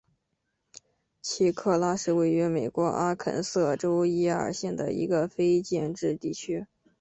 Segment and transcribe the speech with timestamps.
[1.21, 6.65] 奇克拉是位于美国阿肯色州耶尔县的一个非建制地区。